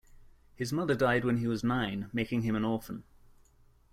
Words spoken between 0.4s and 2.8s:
His mother died when he was nine, making him an